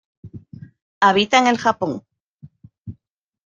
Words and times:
Habita 0.99 1.37
en 1.37 1.45
el 1.45 1.59
Japón. 1.59 2.01